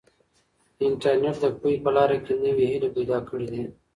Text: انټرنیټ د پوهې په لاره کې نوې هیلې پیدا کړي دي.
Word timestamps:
انټرنیټ 0.87 1.35
د 1.43 1.45
پوهې 1.59 1.75
په 1.83 1.89
لاره 1.95 2.17
کې 2.25 2.33
نوې 2.43 2.65
هیلې 2.71 2.89
پیدا 2.97 3.17
کړي 3.29 3.47
دي. 3.53 3.63